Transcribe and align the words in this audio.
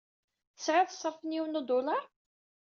Tesɛiḍ 0.55 0.89
ṣṣerf 0.95 1.19
n 1.23 1.33
yiwen 1.35 1.51
n 1.55 1.59
udulaṛ? 1.59 2.03